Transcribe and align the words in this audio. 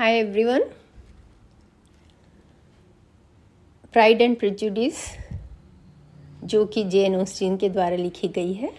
Hi, 0.00 0.24
everyone. 0.24 0.62
Pride 3.92 4.22
and 4.22 4.38
Prejudice 4.38 4.94
जो 6.44 6.66
कि 6.66 6.84
जेन 6.84 7.16
ओस्टीन 7.16 7.56
के 7.56 7.68
द्वारा 7.68 7.96
लिखी 7.96 8.28
गई 8.28 8.52
है, 8.52 8.72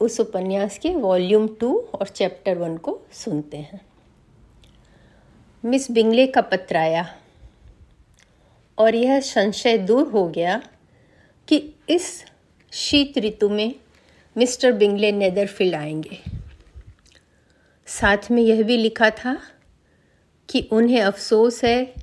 उस 0.00 0.20
उपन्यास 0.20 0.78
के 0.78 0.90
वॉल्यूम 0.90 1.48
टू 1.48 1.78
और 1.78 2.08
चैप्टर 2.08 2.58
वन 2.58 2.76
को 2.76 3.00
सुनते 3.12 3.56
हैं 3.56 3.80
मिस 5.64 5.90
बिंगले 5.90 6.26
का 6.26 6.40
पत्र 6.40 6.76
आया 6.76 7.16
और 8.78 8.94
यह 8.94 9.20
संशय 9.20 9.78
दूर 9.78 10.08
हो 10.08 10.28
गया 10.28 10.62
कि 11.48 11.74
इस 11.88 12.24
शीत 12.72 13.18
ऋतु 13.18 13.48
में 13.48 13.74
मिस्टर 14.36 14.72
बिंगले 14.72 15.12
नेदरफील्ड 15.12 15.74
आएँगे 15.74 16.18
साथ 17.86 18.30
में 18.30 18.42
यह 18.42 18.62
भी 18.62 18.76
लिखा 18.76 19.10
था 19.10 19.50
कि 20.48 20.68
उन्हें 20.72 21.00
अफसोस 21.02 21.64
है 21.64 21.94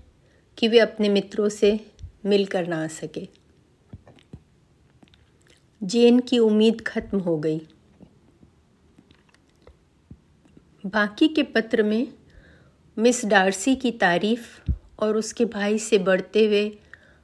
कि 0.57 0.67
वे 0.67 0.79
अपने 0.79 1.09
मित्रों 1.09 1.49
से 1.49 1.79
मिलकर 2.25 2.67
ना 2.67 2.83
आ 2.83 2.87
सके। 2.87 3.27
जेन 5.81 6.19
की 6.19 6.39
उम्मीद 6.39 6.81
खत्म 6.81 7.19
हो 7.19 7.37
गई। 7.37 7.61
बाकी 10.85 11.27
के 11.27 11.43
पत्र 11.43 11.83
में 11.83 12.07
मिस 12.97 13.25
डार्सी 13.25 13.75
की 13.75 13.91
तारीफ़ 13.91 14.71
और 14.99 15.17
उसके 15.17 15.45
भाई 15.45 15.77
से 15.79 15.97
बढ़ते 15.97 16.45
हुए 16.45 16.69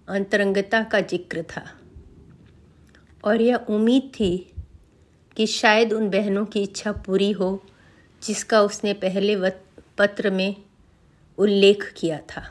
अंतरंगता 0.07 0.83
का 0.83 0.99
ज़िक्र 1.01 1.43
था। 1.43 1.65
और 3.23 3.41
यह 3.41 3.55
उम्मीद 3.55 4.11
थी 4.19 4.53
कि 5.37 5.47
शायद 5.47 5.93
उन 5.93 6.09
बहनों 6.09 6.45
की 6.45 6.61
इच्छा 6.63 6.91
पूरी 6.91 7.31
हो, 7.31 7.63
जिसका 8.23 8.61
उसने 8.61 8.93
पहले 8.93 9.35
पत्र 9.97 10.29
में 10.31 10.55
उल्लेख 11.37 11.91
किया 11.97 12.19
था। 12.29 12.43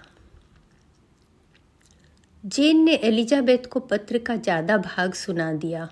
जेन 2.44 2.82
ने 2.84 2.94
एलिजाबेथ 2.94 3.66
को 3.66 3.80
पत्र 3.82 4.18
का 4.18 4.36
ज़्यादा 4.36 4.76
भाग 4.78 5.14
सुना 5.14 5.52
दिया 5.54 5.88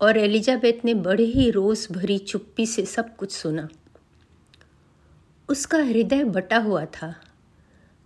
और 0.00 0.18
एलिजाबेथ 0.18 0.84
ने 0.84 0.94
बड़े 0.96 1.24
ही 1.24 1.50
रोज 1.50 1.86
भरी 1.92 2.18
चुप्पी 2.18 2.66
से 2.66 2.84
सब 2.86 3.14
कुछ 3.16 3.32
सुना। 3.32 3.68
उसका 5.48 5.78
हृदय 5.78 6.24
बटा 6.26 6.58
हुआ 6.58 6.84
था। 6.92 7.14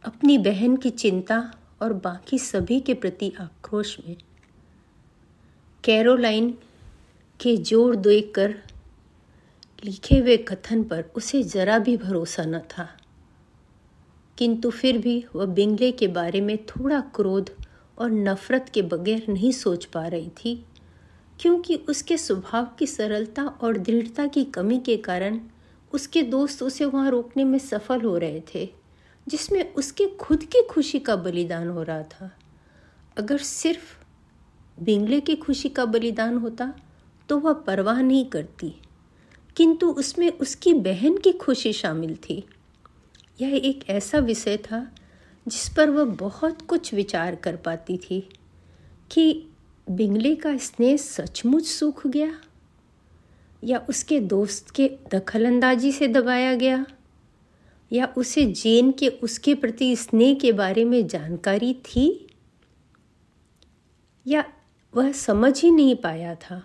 अपनी 0.05 0.39
बहन 0.39 0.77
की 0.77 0.91
चिंता 0.91 1.39
और 1.83 1.93
बाकी 1.95 2.39
सभी 2.39 2.81
के 2.81 2.95
प्रति 2.95 3.33
आक्रोश 3.41 3.97
में। 4.01 4.17
कैरोलाइन 5.85 6.51
के 7.41 7.57
ज़ोर 7.57 7.97
देकर 7.97 8.55
लिखे 9.83 10.19
हुए 10.19 10.37
कथन 10.39 10.83
पर 10.85 11.05
उसे 11.17 11.43
जरा 11.45 11.79
भी 11.79 11.97
भरोसा 11.97 12.45
न 12.45 12.59
था। 12.71 12.89
किंतु 14.41 14.71
फिर 14.71 14.99
भी 14.99 15.25
वह 15.35 15.47
बिंगले 15.47 15.91
के 15.93 16.07
बारे 16.09 16.41
में 16.41 16.57
थोड़ा 16.67 17.01
क्रोध 17.15 17.51
और 17.99 18.11
नफरत 18.11 18.71
के 18.75 18.83
बगैर 18.83 19.25
नहीं 19.29 19.51
सोच 19.53 19.85
पा 19.85 20.07
रही 20.07 20.29
थी, 20.37 20.55
क्योंकि 21.41 21.75
उसके 21.89 22.17
स्वभाव 22.17 22.69
की 22.79 22.87
सरलता 22.87 23.43
और 23.43 23.79
दृढ़ता 23.79 24.27
की 24.27 24.45
कमी 24.45 24.79
के 24.79 24.97
कारण 24.99 25.41
उसके 25.93 26.23
दोस्त 26.23 26.63
उसे 26.63 26.85
वहाँ 26.85 27.11
रोकने 27.11 27.45
में 27.45 27.59
सफल 27.59 28.01
हो 28.01 28.17
रहे 28.19 28.41
थे, 28.55 28.69
जिसमें 29.27 29.75
उसके 29.75 30.07
खुद 30.17 30.45
की 30.45 30.63
खुशी 30.63 30.99
का 30.99 31.17
बलिदान 31.17 31.69
हो 31.69 31.83
रहा 31.83 32.03
था। 32.03 32.31
अगर 33.17 33.39
सिर्फ़ 33.39 34.83
बिंगले 34.83 35.21
की 35.21 35.37
खुशी 35.37 35.69
का 35.69 35.85
बलिदान 35.87 36.39
होता 36.39 36.73
तो 37.29 37.39
वह 37.39 37.53
परवाह 37.67 38.01
नहीं 38.03 38.25
करती, 38.27 38.73
किंतु 39.57 39.91
उसमें 39.95 40.31
उसकी 40.31 40.75
बहन 40.81 41.19
की 41.19 41.33
खुशी 41.33 41.73
शामिल 41.73 42.15
थी। 42.21 42.45
यह 43.41 43.57
एक 43.57 43.91
ऐसा 43.91 44.19
विषय 44.19 44.57
था 44.57 44.93
जिस 45.49 45.69
पर 45.69 45.91
वह 45.91 46.05
बहुत 46.05 46.63
कुछ 46.63 46.95
विचार 46.95 47.35
कर 47.35 47.57
पाती 47.57 47.99
थी 47.99 48.29
कि 49.13 49.47
बिंगले 49.91 50.37
का 50.37 50.57
स्नेह 50.57 50.97
सचमुच 50.97 51.67
सूख 51.67 52.07
गया 52.07 52.41
या 53.65 53.87
उसके 53.89 54.21
दोस्त 54.21 54.71
के 54.71 54.91
दखलंदाजी 55.15 55.93
से 55.93 56.09
दबाया 56.09 56.55
गया 56.55 56.87
या 57.93 58.15
उसे 58.17 58.47
जेन 58.47 58.93
के 58.93 59.09
उसके 59.09 59.55
प्रति 59.55 59.97
स्नेह 59.97 60.35
के 60.35 60.53
बारे 60.53 60.85
में 60.85 61.07
जानकारी 61.07 61.75
थी 61.75 62.27
या 64.27 64.45
वह 64.95 65.13
समझ 65.13 65.63
ही 65.63 65.71
नहीं 65.71 65.97
पाया 65.97 66.35
था। 66.35 66.65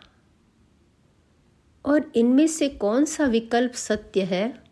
और 1.85 2.11
इनमें 2.15 2.47
से 2.47 2.69
कौन 2.69 3.05
सा 3.05 3.25
विकल्प 3.25 3.73
सत्य 3.73 4.21
है? 4.21 4.64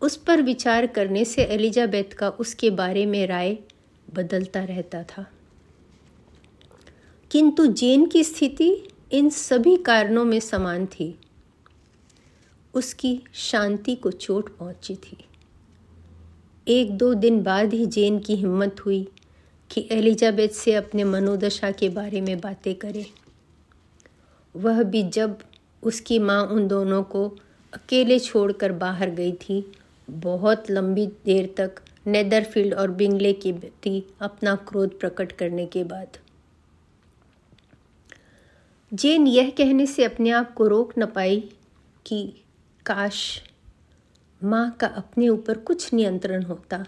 उस 0.00 0.16
पर 0.16 0.42
विचार 0.42 0.86
करने 0.86 1.24
से 1.24 1.44
एलिजाबेथ 1.44 2.14
का 2.14 2.28
उसके 2.28 2.70
बारे 2.70 3.06
में 3.06 3.26
राय 3.26 3.58
बदलता 4.14 4.64
रहता 4.64 5.02
था। 5.02 5.30
किंतु 7.30 7.66
जेन 7.66 8.06
की 8.06 8.24
स्थिति 8.24 8.88
इन 9.12 9.30
सभी 9.30 9.76
कारणों 9.76 10.24
में 10.24 10.40
समान 10.40 10.86
थी। 10.86 11.18
उसकी 12.74 13.22
शांति 13.34 13.94
को 13.94 14.10
चोट 14.10 14.56
पहुँची 14.56 14.94
थी। 14.94 15.16
एक 16.68 16.90
दो 16.98 17.14
दिन 17.14 17.42
बाद 17.42 17.74
ही 17.74 17.86
जेन 17.86 18.18
की 18.18 18.34
हिम्मत 18.36 18.76
हुई 18.86 19.08
कि 19.70 19.88
एलिजाबेथ 19.90 20.48
से 20.48 20.74
अपने 20.74 21.04
मनोदशा 21.04 21.70
के 21.70 21.88
बारे 21.88 22.20
में 22.20 22.40
बातें 22.40 22.74
करे। 22.74 23.06
वह 24.56 24.82
भी 24.82 25.02
जब 25.02 25.38
उसकी 25.82 26.18
माँ 26.18 26.46
उन 26.46 26.68
दोनों 26.68 27.02
को 27.02 27.28
अकेले 27.72 28.18
छोड़कर 28.18 28.72
बाहर 28.72 29.10
गई 29.10 29.32
थी 29.32 29.72
बहुत 30.10 30.70
लंबी 30.70 31.06
देर 31.06 31.54
तक 31.56 31.74
नेदरफील्ड 32.06 32.74
और 32.74 32.90
बिंगले 32.90 33.32
के 33.32 33.52
प्रति 33.52 34.02
अपना 34.20 34.56
क्रोध 34.56 35.00
प्रकट 35.00 35.32
करने 35.32 35.66
के 35.66 35.84
बाद। 35.84 36.16
जेन 38.94 39.26
यह 39.26 39.50
कहने 39.50 39.86
से 39.86 40.04
अपने 40.04 40.30
आप 40.30 40.54
को 40.54 40.68
रोक 40.68 40.92
न 40.98 41.06
पाई 41.06 41.50
कि, 42.06 42.34
काश 42.86 43.42
माँ 44.44 44.70
का 44.70 44.86
अपने 44.86 45.28
ऊपर 45.28 45.58
कुछ 45.58 45.92
नियंत्रण 45.94 46.42
होता। 46.42 46.86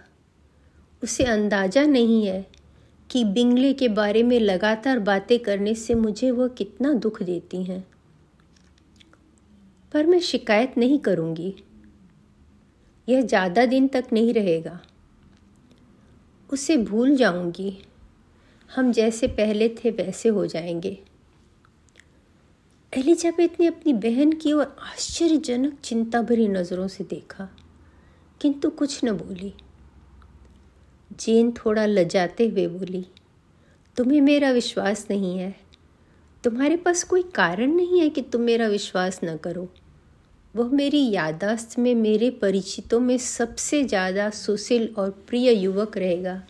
उसे 1.02 1.24
अंदाज़ा 1.24 1.82
नहीं 1.82 2.26
है 2.26 2.46
कि 3.10 3.24
बिंगले 3.24 3.72
के 3.72 3.88
बारे 3.88 4.22
में 4.22 4.40
लगातार 4.40 4.98
बातें 4.98 5.38
करने 5.38 5.74
से 5.74 5.94
मुझे 5.94 6.30
वह 6.30 6.48
कितना 6.48 6.92
दुख 6.92 7.22
देती 7.22 7.64
हैं। 7.64 7.86
पर 9.92 10.06
मैं 10.06 10.20
शिकायत 10.20 10.74
नहीं 10.78 10.98
करूँगी। 10.98 11.54
यह 13.08 13.20
ज़्यादा 13.20 13.66
दिन 13.66 13.88
तक 13.88 14.06
नहीं 14.12 14.34
रहेगा। 14.34 14.80
उसे 16.50 16.76
भूल 16.76 17.16
जाऊँगी। 17.16 17.78
हम 18.70 18.92
जैसे 18.92 19.26
पहले 19.26 19.68
थे 19.68 19.90
वैसे 19.90 20.28
हो 20.28 20.46
जाएँगे। 20.46 20.98
एलिजाबेथ 22.92 23.60
ने 23.60 23.66
अपनी 23.66 23.92
बहन 23.92 24.32
की 24.32 24.52
ओर 24.52 24.76
आश्चर्यजनक 24.82 25.78
चिंता 25.84 26.22
भरी 26.22 26.48
नज़रों 26.48 26.88
से 26.88 27.04
देखा, 27.04 27.48
किंतु 28.40 28.70
कुछ 28.70 29.04
न 29.04 29.12
बोली। 29.12 29.52
जेन 31.20 31.52
थोड़ा 31.52 31.86
लजाते 31.86 32.48
हुए 32.48 32.66
बोली, 32.68 33.06
तुम्हें 33.96 34.20
मेरा 34.20 34.50
विश्वास 34.50 35.06
नहीं 35.10 35.38
है। 35.38 35.54
तुम्हारे 36.44 36.76
पास 36.76 37.02
कोई 37.04 37.22
कारण 37.22 37.72
नहीं 37.72 38.00
है 38.00 38.08
कि 38.08 38.22
तुम 38.22 38.40
मेरा 38.40 38.68
विश्वास 38.68 39.20
न 39.24 39.36
करो। 39.36 39.68
वह 40.54 40.70
मेरी 40.72 41.10
यादाश्त 41.10 41.78
में, 41.78 41.94
मेरे 41.94 42.30
परिचितों 42.32 43.00
में 43.00 43.16
सबसे 43.18 43.82
ज़्यादा 43.84 44.28
सुशील 44.30 44.88
और 44.98 45.10
प्रिय 45.28 45.52
युवक 45.52 45.96
रहेगा। 45.96 46.42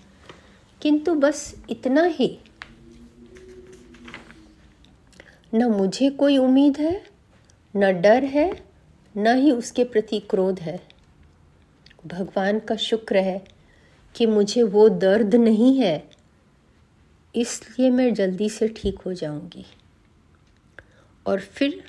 किंतु 0.83 1.15
बस 1.15 1.55
इतना 1.71 2.05
ही। 2.05 2.39
न 5.55 5.65
मुझे 5.65 6.11
कोई 6.11 6.39
उम्मीद 6.39 6.79
है, 6.79 7.03
न 7.75 7.93
डर 8.01 8.25
है, 8.25 8.51
न 9.15 9.37
ही 9.37 9.51
उसके 9.53 9.85
प्रति 9.85 10.21
क्रोध 10.21 10.61
है। 10.61 10.81
भगवान 12.07 12.59
का 12.59 12.77
शुक्र 12.77 13.19
है 13.19 13.43
कि 14.15 14.27
मुझे 14.27 14.63
वो 14.63 14.89
दर्द 14.89 15.35
नहीं 15.35 15.77
है, 15.79 16.11
इसलिए 17.35 17.91
मैं 17.91 18.13
जल्दी 18.15 18.49
से 18.49 18.69
ठीक 18.69 18.99
हो 18.99 19.13
जाऊँगी। 19.13 19.65
और 21.27 21.41
फिर 21.41 21.83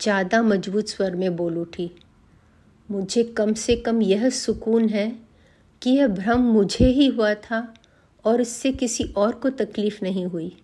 ज़्यादा 0.00 0.42
मज़बूत 0.42 0.88
स्वर 0.88 1.14
में 1.16 1.36
बोल 1.36 1.56
उठी, 1.58 1.90
मुझे 2.88 3.22
कम 3.36 3.52
से 3.54 3.76
कम 3.76 4.02
यह 4.02 4.28
सुकून 4.30 4.88
है 4.88 5.08
कि 5.82 5.90
यह 5.90 6.06
भ्रम 6.08 6.42
मुझे 6.42 6.86
ही 6.86 7.06
हुआ 7.06 7.32
था 7.34 7.66
और 8.24 8.40
इससे 8.40 8.72
किसी 8.72 9.04
और 9.16 9.32
को 9.32 9.50
तकलीफ़ 9.50 9.98
नहीं 10.02 10.24
हुई। 10.26 10.56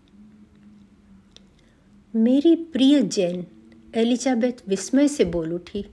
मेरी 2.15 2.55
प्रिय 2.73 3.01
जैन, 3.03 3.45
एलिजाबेथ 3.95 4.69
विस्मय 4.69 5.09
से 5.09 5.25
बोल 5.25 5.53
उठी, 5.53 5.85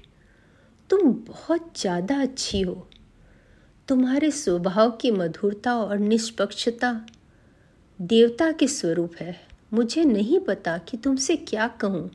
तुम 0.90 1.12
बहुत 1.28 1.72
ज़्यादा 1.78 2.22
अच्छी 2.22 2.62
हो। 2.62 2.88
तुम्हारे 3.88 4.32
स्वभाव 4.32 4.92
की 4.92 5.12
मधुरता 5.12 5.76
और 5.76 5.98
निष्पक्षता 6.00 6.94
देवता 8.00 8.52
के 8.52 8.68
स्वरूप 8.68 9.16
है। 9.20 9.36
मुझे 9.74 10.04
नहीं 10.04 10.40
पता 10.40 10.78
कि 10.80 10.98
तुमसे 10.98 11.36
क्या 11.38 11.68
कहूँ। 11.82 12.10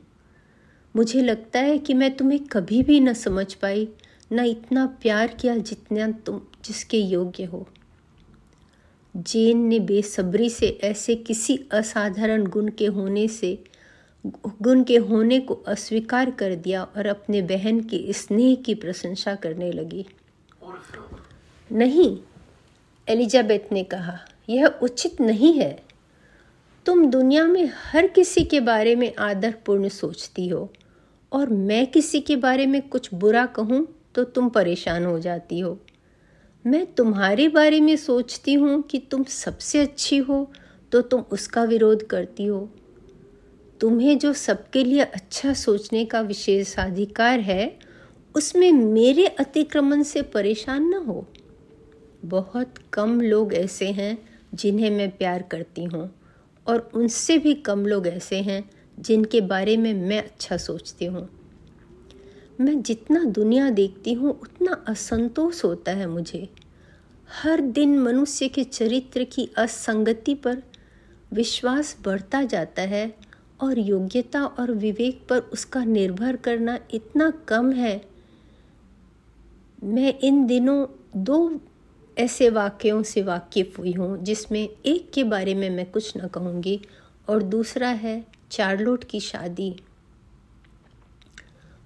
मुझे 0.95 1.21
लगता 1.21 1.59
है 1.59 1.77
कि 1.77 1.93
मैं 1.93 2.15
तुम्हें 2.15 2.39
कभी 2.43 2.83
भी 2.83 2.99
न 2.99 3.13
समझ 3.13 3.53
पाई, 3.53 3.87
न 4.31 4.39
इतना 4.39 4.85
प्यार 4.85 5.27
किया 5.27 5.57
जितना 5.57 6.11
तुम, 6.11 6.41
जिसके 6.65 6.97
योग्य 6.97 7.43
हो। 7.43 7.67
जेन 9.17 9.57
ने 9.57 9.79
बेसब्री 9.79 10.49
से 10.49 10.79
ऐसे 10.83 11.15
किसी 11.15 11.59
असाधारण 11.71 12.45
गुण 12.45 12.69
के 12.69 12.85
होने 12.85 13.27
से, 13.27 13.63
गुण 14.61 14.83
के 14.83 14.97
होने 14.97 15.39
को 15.39 15.53
अस्वीकार 15.53 16.31
कर 16.31 16.55
दिया 16.55 16.83
और 16.83 17.05
अपने 17.05 17.41
बहन 17.41 17.79
के 17.79 18.13
स्नेह 18.13 18.55
की 18.55 18.75
प्रशंसा 18.75 19.35
करने 19.35 19.71
लगी। 19.71 20.05
नहीं, 21.71 22.17
एलिजाबेथ 23.09 23.71
ने 23.71 23.83
कहा, 23.83 24.19
यह 24.49 24.65
उचित 24.65 25.21
नहीं 25.21 25.53
है। 25.53 25.83
तुम 26.85 27.05
दुनिया 27.05 27.47
में 27.47 27.71
हर 27.73 28.07
किसी 28.07 28.43
के 28.43 28.59
बारे 28.59 28.95
में 28.95 29.15
आदरपूर्ण 29.15 29.89
सोचती 29.89 30.47
हो। 30.47 30.73
और 31.35 31.49
मैं 31.49 31.85
किसी 31.87 32.21
के 32.21 32.35
बारे 32.35 32.65
में 32.65 32.81
कुछ 32.81 33.13
बुरा 33.13 33.45
कहूँ 33.45 33.85
तो 34.15 34.23
तुम 34.23 34.49
परेशान 34.49 35.05
हो 35.05 35.19
जाती 35.19 35.59
हो। 35.59 35.77
मैं 36.65 36.85
तुम्हारे 36.95 37.47
बारे 37.47 37.81
में 37.81 37.95
सोचती 37.95 38.53
हूँ 38.53 38.81
कि 38.81 38.99
तुम 39.11 39.23
सबसे 39.23 39.79
अच्छी 39.79 40.17
हो 40.17 40.47
तो 40.91 41.01
तुम 41.01 41.23
उसका 41.31 41.63
विरोध 41.63 42.03
करती 42.03 42.45
हो। 42.45 42.69
तुम्हें 43.81 44.17
जो 44.17 44.31
सबके 44.33 44.83
लिए 44.83 45.01
अच्छा 45.01 45.53
सोचने 45.53 46.05
का 46.05 46.21
विशेषाधिकार 46.21 47.39
है, 47.39 47.77
उसमें 48.35 48.71
मेरे 48.71 49.25
अतिक्रमण 49.29 50.03
से 50.03 50.21
परेशान 50.21 50.83
न 50.83 51.03
हो। 51.03 51.25
बहुत 52.25 52.73
कम 52.93 53.19
लोग 53.21 53.53
ऐसे 53.53 53.87
हैं 53.87 54.17
जिन्हें 54.53 54.89
मैं 54.89 55.09
प्यार 55.09 55.41
करती 55.41 55.83
हूँ, 55.83 56.09
और 56.67 56.89
उनसे 56.93 57.37
भी 57.37 57.53
कम 57.53 57.85
लोग 57.85 58.07
ऐसे 58.07 58.41
हैं 58.41 58.63
जिनके 58.99 59.41
बारे 59.41 59.77
में 59.77 59.93
मैं 59.93 60.23
अच्छा 60.23 60.57
सोचती 60.57 61.05
हूँ। 61.05 61.29
मैं 62.61 62.81
जितना 62.81 63.23
दुनिया 63.23 63.69
देखती 63.69 64.13
हूँ, 64.13 64.31
उतना 64.31 64.83
असंतोष 64.87 65.63
होता 65.63 65.91
है 65.91 66.07
मुझे। 66.07 66.49
हर 67.43 67.61
दिन 67.61 67.99
मनुष्य 67.99 68.47
के 68.47 68.63
चरित्र 68.63 69.23
की 69.23 69.49
असंगति 69.57 70.35
पर 70.35 70.63
विश्वास 71.33 71.97
बढ़ता 72.05 72.43
जाता 72.43 72.81
है 72.81 73.15
और 73.61 73.79
योग्यता 73.79 74.45
और 74.45 74.71
विवेक 74.71 75.21
पर 75.29 75.39
उसका 75.39 75.83
निर्भर 75.83 76.35
करना 76.35 76.79
इतना 76.93 77.29
कम 77.47 77.71
है। 77.71 78.01
मैं 79.83 80.19
इन 80.19 80.45
दिनों 80.47 80.85
दो 81.15 81.59
ऐसे 82.17 82.49
वाक्यों 82.49 83.03
से 83.03 83.21
वाकिफ 83.21 83.79
हुई 83.79 83.91
हूँ, 83.91 84.17
जिसमें 84.23 84.69
एक 84.85 85.11
के 85.13 85.23
बारे 85.23 85.53
में 85.55 85.69
मैं 85.69 85.91
कुछ 85.91 86.17
न 86.17 86.27
कहूँगी 86.27 86.81
और 87.29 87.43
दूसरा 87.43 87.89
है 87.89 88.34
चार्लोट 88.55 89.03
की 89.03 89.19
शादी। 89.19 89.75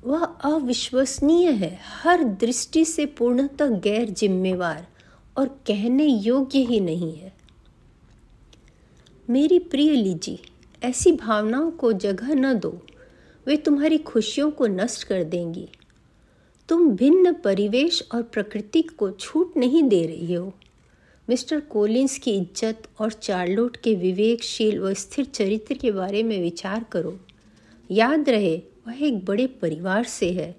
वह 0.04 0.24
अविश्वसनीय 0.24 1.51
है, 1.51 1.80
हर 1.83 2.24
दृष्टि 2.24 2.86
से 2.86 3.06
पूर्णतः 3.06 3.69
गैर 3.69 4.10
जिम्मेवार 4.10 4.88
और 5.38 5.48
कहने 5.48 6.06
योग्य 6.06 6.60
ही 6.60 6.80
नहीं 6.80 7.18
है। 7.18 7.33
मेरी 9.30 9.60
प्रिय 9.60 9.92
लीजी, 9.92 10.39
ऐसी 10.83 11.12
भावनाओं 11.12 11.71
को 11.71 11.94
जगह 11.94 12.33
न 12.33 12.54
दो, 12.60 12.81
वे 13.48 13.57
तुम्हारी 13.57 13.98
खुशियों 13.98 14.51
को 14.51 14.68
नष्ट 14.68 15.04
कर 15.04 15.24
देंगी। 15.24 15.69
तुम 16.69 16.92
भिन्न 16.92 17.33
परिवेश 17.33 18.10
और 18.16 18.21
प्रकृति 18.21 18.81
को 18.81 19.12
छूट 19.12 19.57
नहीं 19.57 19.83
दे 19.83 20.06
रही 20.06 20.33
हो। 20.33 20.54
मिस्टर 21.29 21.59
कोलिंस 21.59 22.17
की 22.17 22.31
इज़्ज़त 22.31 22.83
और 22.99 23.11
चार्लोट 23.11 23.77
के 23.77 23.95
विवेकशील 23.95 24.79
व 24.79 24.93
स्थिर 24.93 25.25
चरित्र 25.25 25.73
के 25.73 25.91
बारे 25.91 26.23
में 26.23 26.41
विचार 26.41 26.85
करो। 26.91 27.19
याद 27.91 28.29
रहे, 28.29 28.57
वह 28.57 29.03
एक 29.03 29.25
बड़े 29.25 29.47
परिवार 29.47 30.03
से 30.03 30.31
है। 30.33 30.55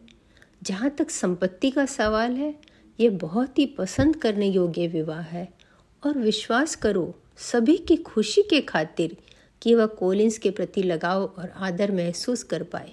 जहाँ 0.62 0.90
तक 0.90 1.10
संपत्ति 1.10 1.70
का 1.70 1.86
सवाल 1.86 2.32
है 2.32 2.54
यह 3.00 3.10
बहुत 3.10 3.58
ही 3.58 3.66
पसंद 3.66 4.16
करने 4.16 4.46
योग्य 4.46 4.86
विवाह 4.86 5.20
है। 5.20 5.48
और 6.06 6.18
विश्वास 6.18 6.74
करो, 6.74 7.14
सभी 7.36 7.76
की 7.76 7.96
खुशी 7.96 8.42
के 8.42 8.60
खातिर 8.60 9.16
कि 9.62 9.74
वह 9.74 9.86
कोलिंस 9.86 10.38
के 10.38 10.50
प्रति 10.50 10.82
लगाव 10.82 11.24
और 11.24 11.52
आदर 11.56 11.92
महसूस 11.92 12.42
कर 12.42 12.62
पाए। 12.62 12.92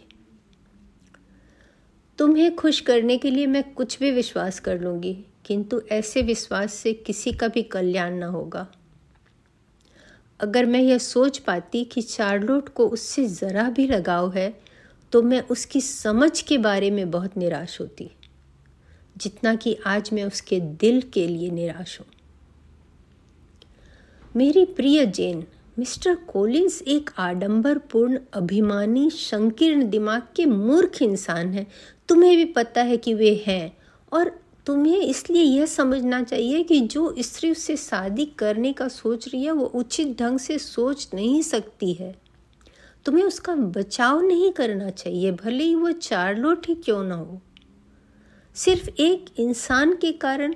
तुम्हें 2.18 2.56
खुश 2.56 2.80
करने 2.80 3.18
के 3.18 3.32
लिए 3.32 3.48
मैं 3.48 3.74
कुछ 3.74 4.00
भी 4.00 4.12
विश्वास 4.12 4.60
कर 4.60 4.82
लूँगी। 4.82 5.26
किंतु 5.48 5.82
ऐसे 5.92 6.22
विश्वास 6.22 6.74
से 6.74 6.94
किसी 6.96 7.32
का 7.32 7.48
भी 7.48 7.64
कल्याण 7.66 8.14
न 8.14 8.24
होगा। 8.30 8.68
अगर 10.40 10.66
मैं 10.66 10.82
यह 10.82 10.98
सोच 10.98 11.38
पाती 11.40 11.84
कि 11.86 12.02
चार्लोट 12.04 12.70
को 12.70 12.88
उससे 12.90 13.26
ज़रा 13.28 13.70
भी 13.70 13.88
लगाव 13.88 14.34
है 14.34 14.54
तो 15.14 15.22
मैं 15.22 15.42
उसकी 15.42 15.82
समझ 15.82 16.42
के 16.42 16.58
बारे 16.58 16.92
में 16.92 17.10
बहुत 17.12 17.38
निराश 17.38 17.80
होती, 17.82 18.10
जितना 19.16 19.54
कि 19.56 19.78
आज 19.88 20.10
मैं 20.14 20.24
उसके 20.24 20.60
दिल 20.60 21.02
के 21.14 21.28
लिए 21.28 21.50
निराश 21.52 22.00
हूँ। 22.00 22.08
मेरी 24.36 24.64
प्रिय 24.68 25.06
जेन, 25.08 25.44
मिस्टर 25.78 26.16
कोलिंस 26.28 26.82
एक 26.88 27.10
आडंबरपूर्ण, 27.20 28.20
अभिमानी, 28.34 29.10
संकीर्ण 29.10 29.90
दिमाग 29.90 30.28
के 30.36 30.46
मूर्ख 30.46 31.02
इंसान 31.02 31.54
हैं। 31.54 31.66
तुम्हें 32.10 32.36
भी 32.38 32.46
पता 32.54 32.82
है 32.82 32.98
कि 32.98 33.14
वे 33.14 33.34
हैं, 33.48 33.78
और 34.12 34.32
तुम्हें 34.68 35.02
इसलिए 35.02 35.44
यह 35.44 35.66
समझना 35.66 36.24
चाहिए 36.24 36.64
कि 36.64 36.80
जो 36.80 37.16
स्त्री 37.20 37.52
उससे 37.52 37.78
शादी 37.78 38.26
करने 38.26 38.74
का 38.74 38.88
सोच 38.88 39.28
रही 39.28 39.44
है, 39.44 39.52
वो 39.52 39.66
उचित 39.66 40.20
ढंग 40.20 40.40
से 40.40 40.58
सोच 40.58 41.10
नहीं 41.14 41.42
सकती 41.42 41.94
है। 41.94 42.16
तुम्हें 43.06 43.24
उसका 43.24 43.56
बचाव 43.56 44.22
नहीं 44.22 44.52
करना 44.52 44.90
चाहिए, 44.90 45.32
भले 45.32 45.64
ही 45.64 45.76
वो 45.76 45.92
चारलोट 45.92 46.68
ही 46.68 46.76
क्यों 46.76 47.04
ना 47.04 47.16
हो। 47.16 47.42
सिर्फ़ 48.56 48.90
एक 49.00 49.26
इंसान 49.40 49.94
के 49.94 50.12
कारण 50.12 50.56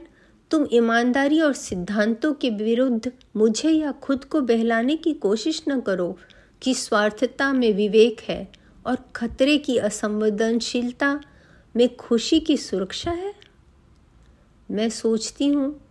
तुम 0.52 0.68
ईमानदारी 0.74 1.42
और 1.42 1.54
सिद्धांतों 1.54 2.34
के 2.34 2.50
विरुद्ध 2.50 3.12
मुझे 3.36 3.70
या 3.70 3.92
खुद 3.92 4.26
को 4.26 4.42
बहलाने 4.42 4.96
की 4.96 5.14
कोशिश 5.14 5.64
न 5.70 5.80
करो 5.80 6.18
कि 6.62 6.74
स्वार्थता 6.74 7.54
में 7.54 7.74
विवेक 7.74 8.22
है 8.22 8.52
और 8.86 8.98
खतरे 9.16 9.58
की 9.58 9.78
असंवेदनशीलता 9.78 11.22
में 11.76 11.96
खुशी 11.96 12.40
की 12.40 12.58
सुरक्षा 12.58 13.12
है। 13.12 13.41
मैं 14.72 14.90
सोचती 14.90 15.48
हूँ, 15.48 15.82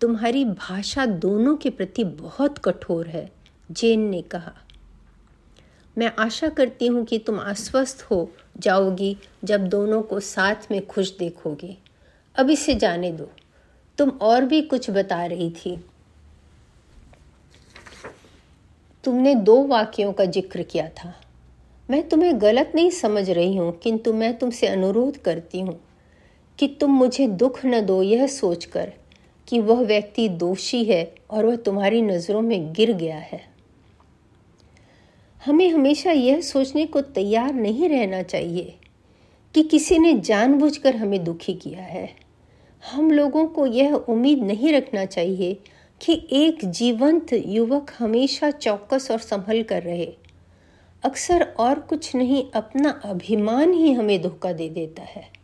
तुम्हारी 0.00 0.44
भाषा 0.44 1.06
दोनों 1.06 1.56
के 1.56 1.70
प्रति 1.70 2.04
बहुत 2.04 2.58
कठोर 2.58 3.06
है, 3.06 3.30
जेन 3.70 4.00
ने 4.00 4.22
कहा। 4.22 4.52
मैं 5.98 6.12
आशा 6.18 6.48
करती 6.48 6.86
हूँ 6.86 7.04
कि 7.04 7.18
तुम 7.18 7.38
अस्वस्थ 7.38 8.06
हो 8.10 8.30
जाओगी 8.58 9.16
जब 9.44 9.68
दोनों 9.68 10.02
को 10.02 10.20
साथ 10.20 10.70
में 10.70 10.86
खुश 10.86 11.16
देखोगे। 11.18 11.76
अब 12.36 12.50
इसे 12.50 12.74
जाने 12.74 13.12
दो। 13.12 13.30
तुम 13.98 14.10
और 14.10 14.44
भी 14.44 14.62
कुछ 14.62 14.90
बता 14.90 15.24
रही 15.26 15.50
थी। 15.50 15.76
तुमने 19.04 19.34
दो 19.34 19.62
वाक्यों 19.66 20.12
का 20.12 20.24
ज़िक्र 20.24 20.62
किया 20.62 20.88
था। 20.88 21.14
मैं 21.90 22.08
तुम्हें 22.08 22.40
गलत 22.42 22.72
नहीं 22.74 22.90
समझ 22.90 23.30
रही 23.30 23.56
हूँ, 23.56 23.78
किंतु 23.78 24.12
मैं 24.12 24.38
तुमसे 24.38 24.66
अनुरोध 24.66 25.16
करती 25.16 25.60
हूँ। 25.60 25.80
कि 26.60 26.68
तुम 26.68 26.90
मुझे 26.90 27.26
दुख 27.26 27.66
न 27.66 27.80
दो 27.80 28.02
यह 28.02 28.26
सोचकर 28.26 28.92
कि 29.48 29.60
वह 29.60 29.80
व्यक्ति 29.80 30.28
दोषी 30.28 30.84
है 30.84 31.14
और 31.30 31.46
वह 31.46 31.56
तुम्हारी 31.56 32.02
नज़रों 32.02 32.40
में 32.40 32.72
गिर 32.72 32.92
गया 32.92 33.16
है। 33.16 33.40
हमें 35.46 35.70
हमेशा 35.70 36.10
यह 36.10 36.40
सोचने 36.40 36.86
को 36.86 37.00
तैयार 37.00 37.54
नहीं 37.54 37.88
रहना 37.88 38.22
चाहिए 38.22 38.76
कि 39.54 39.62
किसी 39.62 39.98
ने 39.98 40.12
जानबूझकर 40.12 40.96
हमें 40.96 41.24
दुखी 41.24 41.54
किया 41.54 41.80
है। 41.80 42.16
हम 42.92 43.10
लोगों 43.10 43.46
को 43.46 43.66
यह 43.66 43.94
उम्मीद 43.94 44.42
नहीं 44.42 44.72
रखना 44.72 45.04
चाहिए 45.04 45.58
कि 46.00 46.28
एक 46.32 46.64
जीवंत 46.64 47.26
युवक 47.32 47.90
हमेशा 47.98 48.50
चौकस 48.50 49.10
और 49.10 49.18
संभल 49.18 49.62
कर 49.62 49.82
रहे। 49.82 50.12
अक्सर 51.04 51.42
और 51.42 51.78
कुछ 51.78 52.14
नहीं, 52.16 52.44
अपना 52.54 53.00
अभिमान 53.04 53.72
ही 53.72 53.92
हमें 53.92 54.22
धोखा 54.22 54.52
दे 54.52 54.68
देता 54.68 55.02
है। 55.02 55.39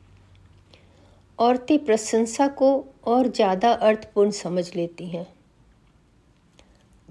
औरतें 1.38 1.78
प्रशंसा 1.84 2.46
को 2.48 2.68
और 3.06 3.28
ज़्यादा 3.28 3.72
अर्थपूर्ण 3.72 4.30
समझ 4.30 4.64
लेती 4.76 5.06
हैं। 5.06 5.26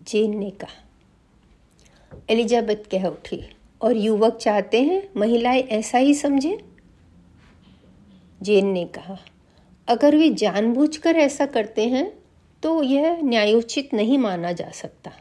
जेन 0.07 0.37
ने 0.37 0.49
कहा, 0.51 0.81
एलिजाबेथ 2.29 2.89
कह 2.91 3.05
उठी, 3.05 3.41
और 3.81 3.95
युवक 3.95 4.37
चाहते 4.37 4.81
हैं 4.81 5.01
महिलाएँ 5.17 5.61
ऐसा 5.61 5.97
ही 5.97 6.13
समझें? 6.13 6.57
जेन 8.41 8.67
ने 8.67 8.85
कहा, 8.85 9.17
अगर 9.87 10.15
वे 10.15 10.29
जानबूझकर 10.29 11.15
ऐसा 11.15 11.45
करते 11.45 11.87
हैं 11.87 12.11
तो 12.63 12.81
यह 12.83 13.19
न्यायोचित 13.23 13.93
नहीं 13.93 14.17
माना 14.17 14.51
जा 14.51 14.69
सकता। 14.71 15.11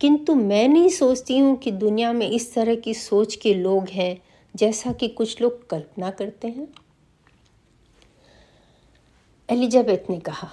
किंतु 0.00 0.34
मैं 0.34 0.66
नहीं 0.68 0.88
सोचती 0.88 1.38
हूँ 1.38 1.56
कि 1.56 1.70
दुनिया 1.72 2.12
में 2.12 2.28
इस 2.28 2.52
तरह 2.54 2.74
की 2.74 2.94
सोच 2.94 3.34
के 3.34 3.54
लोग 3.54 3.88
हैं 3.88 4.16
जैसा 4.54 4.92
कि 4.92 5.08
कुछ 5.08 5.40
लोग 5.42 5.68
कल्पना 5.70 6.10
करते 6.10 6.48
हैं। 6.48 6.68
एलिजाबेथ 9.50 10.10
ने 10.10 10.18
कहा, 10.18 10.48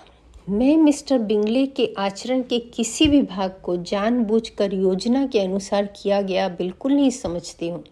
मैं 0.49 0.77
मिस्टर 0.77 1.19
बिंगले 1.19 1.65
के 1.65 1.93
आचरण 1.97 2.41
के 2.41 2.59
किसी 2.59 3.07
भी 3.07 3.21
भाग 3.21 3.59
को 3.63 3.77
जानबूझकर 3.77 4.73
योजना 4.73 5.27
के 5.27 5.39
अनुसार 5.39 5.85
किया 5.85 6.21
गया 6.21 6.49
बिल्कुल 6.49 6.93
नहीं 6.93 7.09
समझती 7.09 7.69
हूँ। 7.69 7.83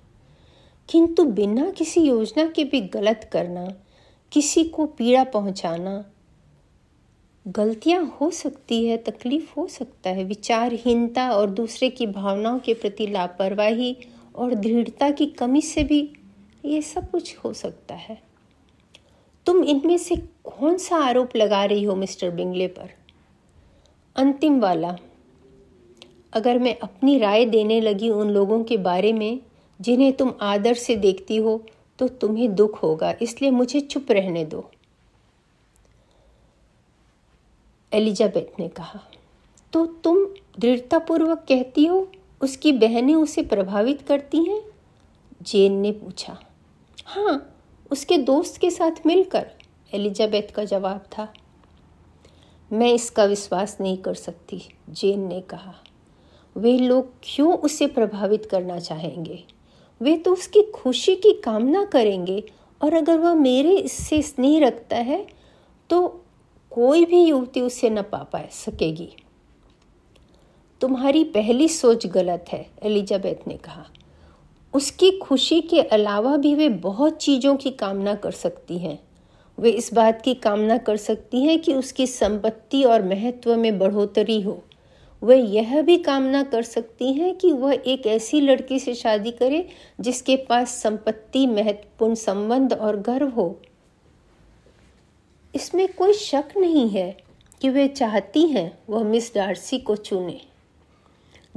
किंतु 0.89 1.23
बिना 1.23 1.71
किसी 1.71 2.01
योजना 2.01 2.45
के 2.45 2.63
भी 2.63 2.81
गलत 2.81 3.29
करना, 3.33 3.67
किसी 4.31 4.63
को 4.63 4.85
पीड़ा 4.85 5.23
पहुँचाना, 5.23 6.05
गलतियाँ 7.47 8.17
हो 8.21 8.31
सकती 8.31 8.85
है, 8.85 8.97
तकलीफ़ 8.97 9.53
हो 9.57 9.67
सकता 9.67 10.09
है, 10.09 10.23
विचारहीनता 10.23 11.31
और 11.31 11.49
दूसरे 11.49 11.89
की 11.89 12.07
भावनाओं 12.07 12.59
के 12.59 12.73
प्रति 12.73 13.07
लापरवाही 13.07 13.97
और 14.35 14.55
दृढ़ता 14.55 15.09
की 15.09 15.25
कमी 15.25 15.61
से 15.61 15.83
भी 15.83 16.13
ये 16.65 16.81
सब 16.81 17.11
कुछ 17.11 17.37
हो 17.37 17.53
सकता 17.53 17.95
है। 17.95 18.24
तुम 19.47 19.63
इनमें 19.63 19.97
से 19.97 20.15
कौन 20.45 20.77
सा 20.77 20.97
आरोप 20.97 21.35
लगा 21.35 21.63
रही 21.65 21.83
हो 21.83 21.95
मिस्टर 21.95 22.29
बिंगले 22.31 22.67
पर? 22.67 22.89
अंतिम 24.15 24.59
वाला। 24.59 24.95
अगर 26.33 26.59
मैं 26.59 26.77
अपनी 26.79 27.17
राय 27.19 27.45
देने 27.45 27.79
लगी 27.81 28.09
उन 28.09 28.29
लोगों 28.29 28.63
के 28.63 28.77
बारे 28.79 29.13
में, 29.13 29.39
जिन्हें 29.79 30.11
तुम 30.13 30.33
आदर 30.41 30.73
से 30.73 30.95
देखती 30.97 31.37
हो 31.37 31.61
तो 31.99 32.07
तुम्हें 32.07 32.53
दुख 32.55 32.81
होगा, 32.83 33.13
इसलिए 33.21 33.51
मुझे 33.51 33.79
चुप 33.81 34.11
रहने 34.11 34.45
दो। 34.45 34.69
एलिजाबेथ 37.91 38.59
ने 38.59 38.67
कहा 38.69 38.99
तो 39.73 39.85
तुम 40.03 40.25
दृढ़तापूर्वक 40.59 41.45
कहती 41.47 41.85
हो, 41.85 42.07
उसकी 42.41 42.71
बहनें 42.73 43.13
उसे 43.15 43.41
प्रभावित 43.43 44.01
करती 44.01 44.43
हैं? 44.43 44.61
जेन 45.41 45.73
ने 45.73 45.91
पूछा 45.93 46.37
हाँ 47.05 47.54
उसके 47.91 48.17
दोस्त 48.19 48.57
के 48.57 48.69
साथ 48.71 49.05
मिलकर 49.05 49.45
एलिजाबेथ 49.91 50.53
का 50.55 50.63
जवाब 50.65 51.05
था, 51.11 51.27
मैं 52.71 52.91
इसका 52.93 53.23
विश्वास 53.25 53.77
नहीं 53.81 53.97
कर 53.97 54.13
सकती, 54.15 54.61
जेन 54.89 55.27
ने 55.27 55.41
कहा। 55.43 55.73
वे 56.55 56.77
लोग 56.79 57.11
क्यों 57.23 57.53
उसे 57.55 57.87
प्रभावित 57.87 58.45
करना 58.45 58.79
चाहेंगे? 58.79 59.43
वे 60.01 60.15
तो 60.17 60.33
उसकी 60.33 60.61
खुशी 60.73 61.15
की 61.15 61.33
कामना 61.41 61.83
करेंगे, 61.85 62.43
और 62.81 62.93
अगर 62.93 63.19
वह 63.19 63.33
मेरे 63.35 63.75
इससे 63.75 64.21
स्नेह 64.21 64.59
रखता 64.59 64.97
है 64.97 65.25
तो 65.89 66.07
कोई 66.71 67.05
भी 67.05 67.23
युवती 67.23 67.61
उसे 67.61 67.89
न 67.89 68.01
पा 68.03 68.17
पा 68.23 68.41
सकेगी। 68.53 69.09
तुम्हारी 70.81 71.23
पहली 71.25 71.67
सोच 71.69 72.05
गलत 72.07 72.45
है, 72.49 72.65
एलिजाबेथ 72.83 73.47
ने 73.47 73.57
कहा। 73.57 73.85
उसकी 74.75 75.11
खुशी 75.11 75.61
के 75.61 75.81
अलावा 75.81 76.37
भी 76.37 76.55
वे 76.55 76.69
बहुत 76.69 77.17
चीज़ों 77.17 77.55
की 77.55 77.71
कामना 77.71 78.15
कर 78.15 78.31
सकती 78.31 78.77
हैं। 78.77 78.99
वे 79.59 79.69
इस 79.69 79.93
बात 79.93 80.21
की 80.21 80.33
कामना 80.33 80.77
कर 80.77 80.97
सकती 80.97 81.43
हैं 81.43 81.59
कि 81.59 81.73
उसकी 81.73 82.07
संपत्ति 82.07 82.83
और 82.83 83.03
महत्व 83.03 83.55
में 83.55 83.79
बढ़ोतरी 83.79 84.41
हो। 84.41 84.63
वह 85.23 85.35
यह 85.35 85.81
भी 85.81 85.97
कामना 85.97 86.43
कर 86.43 86.61
सकती 86.61 87.13
हैं 87.13 87.35
कि 87.35 87.51
वह 87.51 87.73
एक 87.87 88.07
ऐसी 88.07 88.41
लड़की 88.41 88.79
से 88.79 88.95
शादी 88.95 89.31
करे 89.31 89.69
जिसके 89.99 90.35
पास 90.35 90.69
संपत्ति, 90.69 91.47
महत्वपूर्ण 91.47 92.15
संबंध 92.15 92.73
और 92.73 92.99
गर्व 92.99 93.29
हो। 93.29 93.61
इसमें 95.55 95.93
कोई 95.93 96.13
शक 96.13 96.45
नहीं 96.57 96.89
है 96.89 97.17
कि 97.61 97.69
वे 97.69 97.87
चाहती 97.87 98.47
हैं 98.47 98.79
वह 98.89 99.03
मिस 99.03 99.35
डार्सी 99.35 99.77
को 99.77 99.95
चुने। 99.95 100.41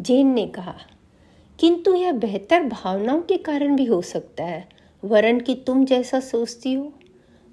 जेन 0.00 0.26
ने 0.26 0.46
कहा 0.46 0.74
किंतु 1.58 1.94
यह 1.94 2.12
बेहतर 2.12 2.62
भावनाओं 2.62 3.20
के 3.20 3.36
कारण 3.36 3.76
भी 3.76 3.84
हो 3.84 4.02
सकता 4.02 4.44
है। 4.44 4.68
वरन 5.04 5.40
कि 5.40 5.54
तुम 5.54 5.84
जैसा 5.84 6.20
सोचती 6.20 6.74
हो। 6.74 6.92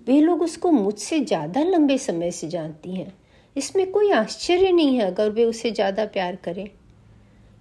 वे 0.07 0.21
लोग 0.21 0.41
उसको 0.41 0.71
मुझसे 0.71 1.19
ज़्यादा 1.19 1.63
लंबे 1.63 1.97
समय 1.97 2.31
से 2.31 2.47
जानती 2.47 2.95
हैं। 2.95 3.13
इसमें 3.55 3.91
कोई 3.91 4.12
आश्चर्य 4.12 4.71
नहीं 4.71 4.97
है 4.97 5.05
अगर 5.05 5.29
वे 5.29 5.45
उसे 5.45 5.71
ज़्यादा 5.71 6.05
प्यार 6.05 6.35
करें। 6.35 6.69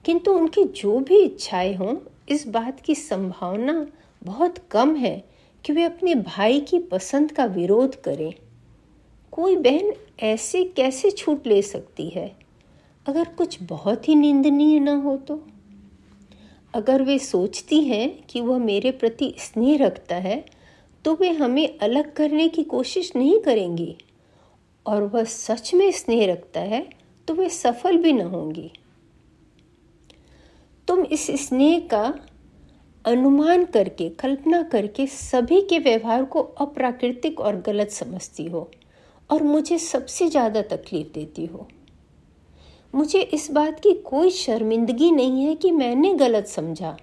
किंतु 0.04 0.32
उनकी 0.32 0.64
जो 0.64 0.98
भी 1.00 1.18
इच्छाएँ 1.18 1.74
हों, 1.74 1.96
इस 2.28 2.46
बात 2.48 2.80
की 2.80 2.94
संभावना 2.94 3.86
बहुत 4.22 4.58
कम 4.70 4.96
है 4.96 5.24
कि 5.64 5.72
वे 5.72 5.84
अपने 5.84 6.14
भाई 6.14 6.60
की 6.60 6.78
पसंद 6.78 7.32
का 7.32 7.44
विरोध 7.44 8.00
करें। 8.02 8.34
कोई 9.32 9.56
बहन 9.56 9.92
ऐसे 10.22 10.64
कैसे 10.64 11.10
छूट 11.10 11.46
ले 11.46 11.62
सकती 11.62 12.08
है? 12.08 12.36
अगर 13.06 13.24
कुछ 13.24 13.58
बहुत 13.62 14.08
ही 14.08 14.14
निंदनीय 14.14 14.80
न 14.80 14.88
हो 14.88 15.16
तो? 15.16 15.46
अगर 16.74 17.02
वे 17.02 17.18
सोचती 17.18 17.80
हैं 17.82 18.08
कि 18.26 18.40
वह 18.40 18.58
मेरे 18.60 18.90
प्रति 18.92 19.34
स्नेह 19.40 19.76
रखता 19.78 20.16
है 20.18 20.44
तो 21.04 21.14
वे 21.14 21.30
हमें 21.32 21.78
अलग 21.78 22.12
करने 22.12 22.48
की 22.48 22.62
कोशिश 22.64 23.10
नहीं 23.16 23.38
करेंगी। 23.40 23.96
और 24.86 25.02
वह 25.04 25.24
सच 25.24 25.72
में 25.74 25.90
स्नेह 25.92 26.26
रखता 26.26 26.60
है 26.62 26.86
तो 27.28 27.34
वे 27.34 27.48
सफल 27.50 27.96
भी 27.96 28.12
न 28.12 28.22
होंगी। 28.28 28.70
तुम 30.88 31.02
इस 31.02 31.26
स्नेह 31.40 31.78
का 31.90 32.02
अनुमान 33.04 33.64
करके, 33.64 34.08
कल्पना 34.10 34.62
करके 34.62 35.06
सभी 35.06 35.60
के 35.60 35.78
व्यवहार 35.78 36.24
को 36.24 36.40
अप्राकृतिक 36.40 37.40
और 37.40 37.60
गलत 37.60 37.90
समझती 37.90 38.44
हो, 38.46 38.70
और 39.30 39.42
मुझे 39.42 39.78
सबसे 39.78 40.28
ज़्यादा 40.28 40.62
तकलीफ़ 40.68 41.12
देती 41.14 41.46
हो। 41.46 41.66
मुझे 42.94 43.20
इस 43.20 43.50
बात 43.50 43.80
की 43.80 43.92
कोई 43.92 44.30
शर्मिंदगी 44.30 45.10
नहीं 45.10 45.44
है 45.44 45.54
कि 45.54 45.70
मैंने 45.70 46.14
गलत 46.14 46.46
समझा। 46.46 46.96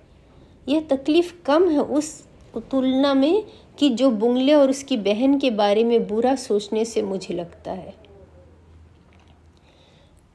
यह 0.69 0.81
तकलीफ़ 0.81 1.33
कम 1.45 1.69
है 1.69 1.79
उस 1.79 2.25
तुलना 2.57 3.13
में 3.13 3.43
कि 3.79 3.89
जो 3.89 4.09
बुंगले 4.11 4.53
और 4.53 4.69
उसकी 4.69 4.97
बहन 4.97 5.39
के 5.39 5.51
बारे 5.51 5.83
में 5.83 6.07
बुरा 6.07 6.35
सोचने 6.35 6.85
से 6.85 7.01
मुझे 7.01 7.33
लगता 7.33 7.71
है। 7.71 7.93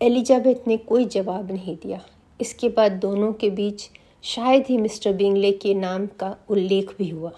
एलिजाबेथ 0.02 0.68
ने 0.68 0.76
कोई 0.76 1.04
जवाब 1.04 1.52
नहीं 1.52 1.76
दिया। 1.76 2.00
इसके 2.40 2.68
बाद 2.68 2.92
दोनों 2.92 3.32
के 3.32 3.50
बीच 3.50 3.90
शायद 4.22 4.64
ही 4.68 4.76
मिस्टर 4.76 5.12
बिंगले 5.12 5.52
के 5.52 5.74
नाम 5.74 6.06
का 6.06 6.36
उल्लेख 6.48 6.94
भी 6.98 7.08
हुआ। 7.08 7.32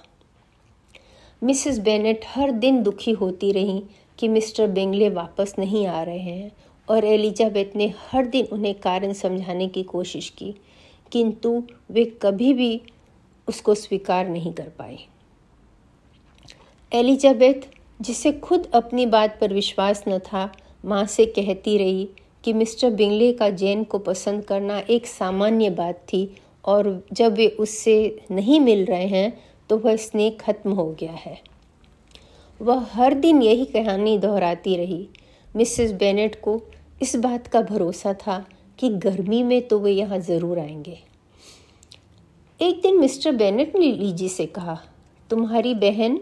मिसेस 1.42 1.78
बेनेट 1.78 2.24
हर 2.26 2.50
दिन 2.50 2.82
दुखी 2.82 3.10
होती 3.10 3.52
रही 3.52 3.82
कि 4.18 4.28
मिस्टर 4.28 4.66
बिंगले 4.66 5.08
वापस 5.08 5.54
नहीं 5.58 5.86
आ 5.86 6.02
रहे 6.02 6.18
हैं 6.18 6.52
और 6.88 7.04
एलिजाबेथ 7.04 7.76
ने 7.76 7.92
हर 8.02 8.26
दिन 8.26 8.46
उन्हें 8.52 8.74
कारण 8.74 9.12
समझाने 9.12 9.68
की 9.68 9.82
कोशिश 9.82 10.28
की, 10.30 10.54
किंतु 11.12 11.62
वे 11.90 12.04
कभी 12.22 12.52
भी 12.54 12.80
उसको 13.48 13.74
स्वीकार 13.74 14.28
नहीं 14.28 14.52
कर 14.52 14.68
पाए। 14.78 14.98
एलिजाबेथ, 16.92 17.68
जिसे 18.00 18.32
खुद 18.32 18.66
अपनी 18.74 19.06
बात 19.06 19.38
पर 19.40 19.52
विश्वास 19.52 20.04
न 20.08 20.18
था, 20.18 20.52
माँ 20.84 21.04
से 21.06 21.26
कहती 21.26 21.76
रही 21.78 22.08
कि 22.44 22.52
मिस्टर 22.52 22.90
बिंगले 22.90 23.32
का 23.32 23.48
जैन 23.50 23.84
को 23.84 23.98
पसंद 23.98 24.44
करना 24.44 24.78
एक 24.90 25.06
सामान्य 25.06 25.70
बात 25.70 26.04
थी 26.12 26.20
और 26.64 27.06
जब 27.12 27.34
वे 27.34 27.46
उससे 27.60 27.94
नहीं 28.30 28.60
मिल 28.60 28.84
रहे 28.84 29.06
हैं 29.06 29.32
तो 29.70 29.76
वह 29.78 29.96
स्नेह 29.96 30.36
खत्म 30.40 30.72
हो 30.72 30.86
गया 31.00 31.12
है। 31.14 31.40
वह 32.60 32.86
हर 32.92 33.14
दिन 33.14 33.42
यही 33.42 33.64
कहानी 33.64 34.16
दोहराती 34.18 34.76
रही। 34.76 35.08
मिसेस 35.56 35.92
बेनेट 35.92 36.40
को 36.42 36.60
इस 37.00 37.14
बात 37.16 37.46
का 37.46 37.60
भरोसा 37.60 38.12
था 38.16 38.44
कि 38.78 38.88
गर्मी 38.98 39.42
में 39.42 39.66
तो 39.68 39.78
वे 39.80 39.92
यहाँ 39.92 40.18
ज़रूर 40.18 40.58
आएँगे। 40.58 40.98
एक 42.60 42.80
दिन 42.82 42.98
मिस्टर 43.00 43.32
बेनेट 43.32 43.76
ने 43.76 43.92
लीजी 43.92 44.28
से 44.28 44.46
कहा, 44.46 44.78
तुम्हारी 45.30 45.74
बहन 45.74 46.18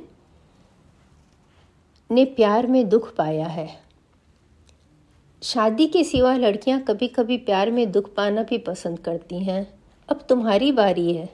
ने 2.10 2.24
प्यार 2.26 2.66
में 2.66 2.88
दुख 2.88 3.14
पाया 3.16 3.46
है। 3.46 3.68
शादी 5.42 5.86
के 5.86 6.04
सिवा 6.04 6.34
लड़कियाँ 6.36 6.80
कभी 6.80 7.08
कभी 7.08 7.36
प्यार 7.38 7.70
में 7.70 7.90
दुख 7.92 8.14
पाना 8.14 8.42
भी 8.42 8.58
पसंद 8.58 8.98
करती 8.98 9.42
हैं। 9.44 9.66
अब 10.08 10.24
तुम्हारी 10.28 10.70
बारी 10.72 11.12
है। 11.14 11.28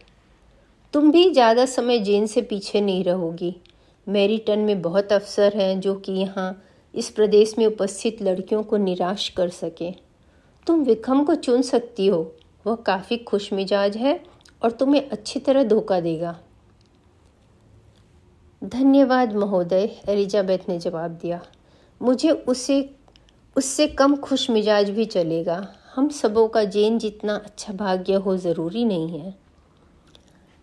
तुम 0.94 1.10
भी 1.12 1.30
ज़्यादा 1.30 1.64
समय 1.66 1.98
जेन 1.98 2.26
से 2.26 2.42
पीछे 2.42 2.80
नहीं 2.80 3.04
रहोगी। 3.04 3.54
मेरीटन 4.06 4.58
में 4.58 4.80
बहुत 4.82 5.12
अफसर 5.12 5.56
हैं 5.56 5.80
जो 5.80 5.94
कि 5.94 6.12
यहाँ 6.12 6.62
इस 6.94 7.10
प्रदेश 7.10 7.54
में 7.58 7.66
उपस्थित 7.66 8.22
लड़कियों 8.22 8.62
को 8.62 8.76
निराश 8.76 9.28
कर 9.28 9.48
सके। 9.48 9.90
तुम 10.66 10.82
विक्रम 10.82 11.24
को 11.24 11.34
चुन 11.34 11.62
सकती 11.62 12.06
हो। 12.06 12.34
वह 12.66 12.74
काफ़ी 12.76 13.16
खुश 13.18 13.52
मिजाज 13.52 13.96
है 13.96 14.24
और 14.62 14.70
तुम्हें 14.70 15.08
अच्छी 15.10 15.40
तरह 15.40 15.64
धोखा 15.64 16.00
देगा। 16.00 16.38
धन्यवाद, 18.64 19.32
महोदय, 19.32 19.88
एलिजाबेथ 20.08 20.68
ने 20.68 20.78
जवाब 20.78 21.10
दिया। 21.10 21.40
मुझे 22.02 22.30
उसे, 22.30 22.94
उससे 23.56 23.86
कम 23.88 24.16
खुश 24.16 24.50
मिजाज 24.50 24.90
भी 24.90 25.04
चलेगा। 25.04 25.74
हम 25.94 26.08
सबों 26.08 26.48
का 26.48 26.64
जेन 26.64 26.98
जितना 26.98 27.34
अच्छा 27.34 27.72
भाग्य 27.72 28.14
हो 28.14 28.36
ज़रूरी 28.36 28.84
नहीं 28.84 29.18
है। 29.18 29.34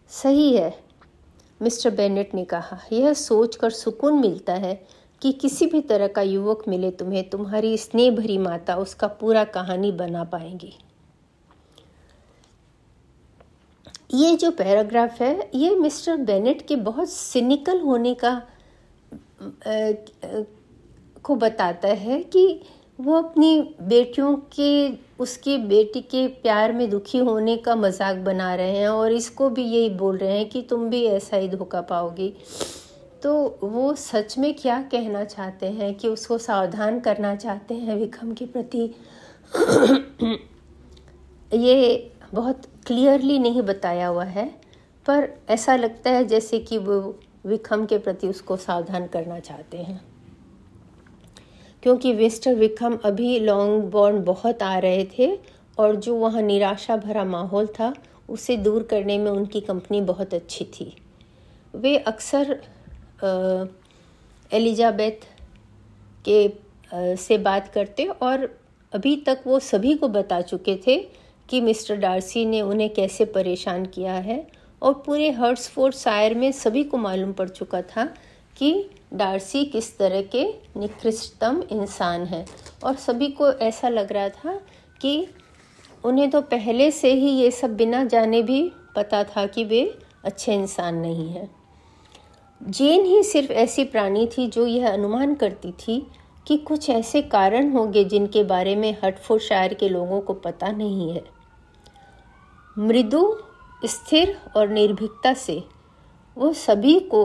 सही 0.10 0.54
है, 0.54 0.74
मिस्टर 1.62 1.90
बेनेट 1.90 2.34
ने 2.36 2.46
कहा। 2.46 2.80
यह 2.92 3.14
सोचकर 3.14 3.70
सुकून 3.70 4.20
मिलता 4.20 4.54
है 4.54 4.88
कि 5.22 5.32
किसी 5.32 5.66
भी 5.66 5.82
तरह 5.82 6.08
का 6.08 6.22
युवक 6.22 6.64
मिले 6.68 6.92
तुम्हें, 6.92 7.30
तुम्हारी 7.30 7.78
स्नेह 7.78 8.12
भरी 8.12 8.38
माता 8.38 8.76
उसका 8.78 9.08
पूरा 9.20 9.44
कहानी 9.46 9.92
बना 9.94 10.24
पाएँगी। 10.26 10.74
ये 14.14 14.36
जो 14.36 14.50
पैराग्राफ 14.52 15.22
है, 15.22 15.50
ये 15.56 15.76
मिस्टर 15.76 16.18
बेनेट 16.18 16.66
के 16.68 16.76
बहुत 16.78 17.10
सिनिकल 17.10 17.80
होने 17.80 18.14
का 18.16 18.42
को 21.26 21.36
बताता 21.36 21.88
है 21.88 22.22
कि 22.26 22.62
वो 23.00 23.16
अपनी 23.18 23.60
बेटियों 23.82 24.36
के, 24.54 24.90
उसके 25.20 25.58
बेटी 25.60 26.02
के 26.02 26.28
प्यार 26.42 26.72
में 26.74 26.90
दुखी 26.90 27.18
होने 27.20 27.56
का 27.58 27.76
मज़ाक 27.76 28.18
बना 28.24 28.54
रहे 28.56 28.78
हैं 28.78 28.88
और 28.88 29.12
इसको 29.12 29.50
भी 29.50 29.64
यही 29.64 29.90
बोल 29.90 30.18
रहे 30.18 30.38
हैं 30.38 30.50
कि 30.50 30.62
तुम 30.62 30.90
भी 30.90 31.04
ऐसा 31.06 31.38
ही 31.38 31.48
धोखा 31.50 31.82
पाओगी। 31.84 32.34
तो 33.24 33.60
वो 33.64 33.94
सच 33.94 34.38
में 34.38 34.54
क्या 34.54 34.82
कहना 34.82 35.24
चाहते 35.24 35.66
हैं 35.66 35.96
कि 35.96 36.08
उसको 36.08 36.38
सावधान 36.38 37.00
करना 37.00 37.36
चाहते 37.36 37.74
हैं 37.74 37.96
विक्रम 37.96 38.34
के 38.34 38.46
प्रति? 38.46 38.96
ये 41.54 42.12
बहुत 42.34 42.62
क्लियरली 42.88 43.40
नहीं 43.40 43.62
बताया 43.62 44.08
हुआ 44.08 44.24
है, 44.24 44.56
पर 45.06 45.30
ऐसा 45.50 45.76
लगता 45.76 46.10
है 46.10 46.26
जैसे 46.26 46.60
कि 46.60 46.78
वो 46.78 47.20
विक्रम 47.46 47.86
के 47.86 47.98
प्रति 47.98 48.28
उसको 48.28 48.58
सावधान 48.58 49.08
करना 49.08 49.40
चाहते 49.40 49.78
हैं। 49.78 50.02
क्योंकि 51.84 52.14
वेस्टर 52.14 52.56
विक्रम 52.56 52.98
अभी 53.06 53.40
लॉन्ग 53.40 53.84
बॉर्न 53.84 54.24
बहुत 54.24 54.64
आ 54.64 54.78
रहे 54.78 55.08
थे 55.20 55.40
और 55.78 55.96
जो 55.96 56.16
वहाँ 56.16 56.42
निराशा 56.42 56.98
भरा 56.98 57.24
माहौल 57.24 57.68
था, 57.68 57.94
उसे 58.30 58.58
दूर 58.58 58.84
करने 58.84 59.18
में 59.18 59.32
उनकी 59.32 59.62
कंपनी 59.62 60.02
बहुत 60.02 60.34
अच्छी 60.34 60.66
थी। 60.66 60.96
वे 61.76 61.98
अक्सर 61.98 62.62
एलिजाबेथ 64.52 65.26
के 66.26 66.46
आ, 66.48 67.16
से 67.16 67.38
बात 67.38 67.68
करते 67.68 68.06
और 68.06 68.60
अभी 68.94 69.16
तक 69.16 69.44
वो 69.48 69.60
सभी 69.60 69.94
को 69.96 70.08
बता 70.08 70.42
चुके 70.42 70.76
थे 70.88 70.98
कि 71.50 71.62
मिस्टर 71.62 71.96
डार्सी 71.96 72.46
ने 72.46 72.62
उन्हें 72.62 72.90
कैसे 72.94 73.26
परेशान 73.26 73.86
किया 73.86 74.14
है 74.14 74.48
और 74.82 74.94
पूरे 75.06 75.30
हर्ट्सफोर्ड 75.32 75.96
शायर 75.96 76.36
में 76.36 76.52
सभी 76.52 76.84
को 76.84 76.98
मालूम 76.98 77.34
पड़ 77.34 77.50
चुका 77.50 77.82
था 77.82 78.06
कि 78.58 78.90
डार्सी 79.14 79.66
किस 79.66 79.98
तरह 79.98 80.22
के 80.22 80.44
निकृष्टतम 80.78 81.64
इंसान 81.72 82.26
हैं। 82.26 82.46
और 82.84 82.96
सभी 82.96 83.28
को 83.28 83.52
ऐसा 83.52 83.90
लग 83.90 84.12
रहा 84.12 84.30
था 84.30 84.60
कि 85.02 85.28
उन्हें 86.06 86.30
तो 86.30 86.42
पहले 86.42 86.92
से 86.92 87.14
ही 87.14 87.30
ये 87.30 87.52
सब 87.52 87.76
बिना 87.78 88.04
जाने 88.04 88.42
भी 88.42 88.72
पता 88.96 89.24
था 89.24 89.46
कि 89.46 89.64
वे 89.64 89.98
अच्छे 90.24 90.54
इंसान 90.54 90.96
नहीं 90.96 91.30
हैं। 91.30 91.59
जेन 92.62 93.06
ही 93.06 93.22
सिर्फ़ 93.24 93.52
ऐसी 93.52 93.84
प्राणी 93.84 94.26
थी 94.28 94.48
जो 94.48 94.66
यह 94.68 94.92
अनुमान 94.94 95.34
करती 95.36 95.72
थी 95.72 96.00
कि 96.48 96.58
कुछ 96.58 96.90
ऐसे 96.90 97.22
कारण 97.22 97.72
होंगे 97.72 98.04
जिनके 98.04 98.44
बारे 98.44 98.76
में 98.76 98.96
हटफोर 99.04 99.40
शायर 99.40 99.74
के 99.74 99.90
लोगों 99.90 100.20
को 100.22 100.34
पता 100.34 100.72
नहीं 100.72 101.12
है। 101.12 101.24
मृदु, 102.78 103.38
स्थिर 103.86 104.36
और 104.56 104.70
निर्भीकता 104.70 105.34
से 105.34 105.64
वो 106.38 106.52
सभी 106.54 107.00
को 107.00 107.24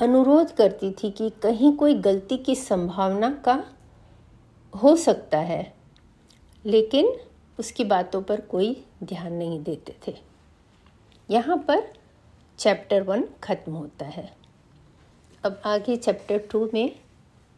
अनुरोध 0.00 0.54
करती 0.54 0.90
थी 0.92 1.10
कि 1.10 1.30
कहीं 1.42 1.72
कोई 1.72 1.94
गलती 1.94 2.36
की 2.36 2.54
संभावना 2.54 3.30
का 3.44 3.62
हो 4.74 4.94
सकता 4.96 5.38
है, 5.38 5.74
लेकिन 6.64 7.12
उसकी 7.58 7.84
बातों 7.84 8.22
पर 8.22 8.40
कोई 8.40 8.84
ध्यान 9.04 9.32
नहीं 9.32 9.62
देते 9.62 9.96
थे। 10.06 10.14
यहाँ 11.30 11.56
पर 11.58 11.82
चैप्टर 12.62 13.02
वन 13.02 13.24
ख़त्म 13.42 13.72
होता 13.72 14.06
है। 14.06 14.24
अब 15.44 15.60
आगे 15.66 15.96
चैप्टर 15.96 16.38
टू 16.50 16.68
में 16.74 16.94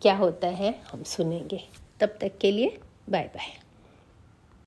क्या 0.02 0.16
होता 0.16 0.48
है, 0.48 0.72
हम 0.92 1.02
सुनेंगे। 1.02 1.60
तब 2.00 2.16
तक 2.20 2.38
के 2.40 2.50
लिए 2.50 2.78
बाय 3.10 3.24
बाय 3.34 3.63